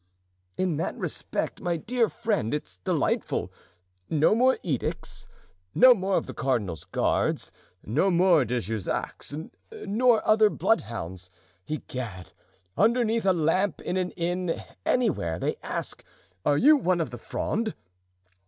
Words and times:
"In 0.57 0.77
that 0.77 0.97
respect, 0.97 1.61
my 1.61 1.77
dear 1.77 2.09
friend, 2.09 2.55
it's 2.55 2.77
delightful. 2.79 3.51
No 4.09 4.33
more 4.33 4.57
edicts, 4.63 5.27
no 5.75 5.93
more 5.93 6.17
of 6.17 6.25
the 6.25 6.33
cardinal's 6.33 6.85
guards, 6.85 7.51
no 7.83 8.09
more 8.09 8.43
De 8.43 8.59
Jussacs, 8.59 9.35
nor 9.85 10.27
other 10.27 10.49
bloodhounds. 10.49 11.29
I'Gad! 11.69 12.33
underneath 12.75 13.27
a 13.27 13.31
lamp 13.33 13.79
in 13.79 13.95
an 13.95 14.09
inn, 14.17 14.59
anywhere, 14.87 15.37
they 15.37 15.57
ask 15.61 16.03
'Are 16.43 16.57
you 16.57 16.77
one 16.77 16.99
of 16.99 17.11
the 17.11 17.19
Fronde? 17.19 17.75